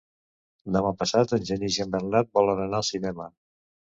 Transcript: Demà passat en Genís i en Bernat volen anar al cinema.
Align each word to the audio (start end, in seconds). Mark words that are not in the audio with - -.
Demà 0.77 0.93
passat 1.01 1.33
en 1.37 1.43
Genís 1.51 1.77
i 1.79 1.83
en 1.85 1.93
Bernat 1.97 2.31
volen 2.39 2.65
anar 2.65 2.79
al 2.79 2.87
cinema. 2.91 3.29